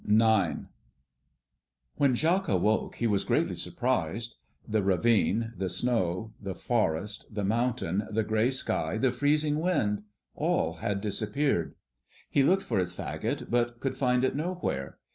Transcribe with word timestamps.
IX. 0.03 0.61
When 1.97 2.15
Jacques 2.15 2.47
awoke 2.47 2.95
he 2.95 3.05
was 3.05 3.23
greatly 3.23 3.53
surprised. 3.53 4.35
The 4.67 4.81
ravine, 4.81 5.53
the 5.55 5.69
snow, 5.69 6.33
the 6.41 6.55
forest, 6.55 7.27
the 7.29 7.43
mountain, 7.43 8.07
the 8.09 8.23
gray 8.23 8.49
sky, 8.49 8.97
the 8.97 9.11
freezing 9.11 9.59
wind, 9.59 10.01
all 10.33 10.73
had 10.77 11.01
disappeared. 11.01 11.75
He 12.31 12.41
looked 12.41 12.63
for 12.63 12.79
his 12.79 12.91
fagot, 12.93 13.51
but 13.51 13.79
could 13.79 13.95
find 13.95 14.23
it 14.23 14.35
nowhere. 14.35 14.97